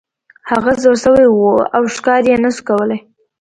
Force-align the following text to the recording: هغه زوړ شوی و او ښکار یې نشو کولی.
هغه 0.51 0.71
زوړ 0.81 0.95
شوی 1.03 1.25
و 1.29 1.41
او 1.75 1.83
ښکار 1.95 2.23
یې 2.29 2.37
نشو 2.43 2.63
کولی. 2.69 2.97